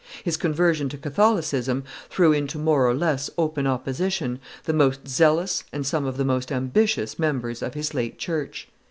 His 0.23 0.35
conversion 0.35 0.89
to 0.89 0.97
Catholicism 0.97 1.83
threw 2.09 2.33
into 2.33 2.57
more 2.57 2.87
or 2.87 2.95
less 2.95 3.29
open 3.37 3.67
opposition 3.67 4.39
the 4.63 4.73
most 4.73 5.07
zealous 5.07 5.63
and 5.71 5.85
some 5.85 6.07
of 6.07 6.17
the 6.17 6.43
ambitious 6.55 7.19
members 7.19 7.61
of 7.61 7.75
his 7.75 7.93
late 7.93 8.17
church. 8.17 8.67